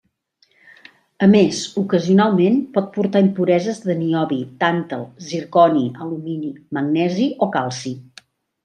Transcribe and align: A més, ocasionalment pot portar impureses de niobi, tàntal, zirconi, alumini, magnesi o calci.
A 1.25 1.27
més, 1.33 1.59
ocasionalment 1.81 2.57
pot 2.79 2.89
portar 2.97 3.23
impureses 3.27 3.83
de 3.91 3.99
niobi, 4.03 4.41
tàntal, 4.65 5.07
zirconi, 5.31 5.87
alumini, 6.07 6.53
magnesi 6.81 7.33
o 7.49 7.55
calci. 7.59 7.97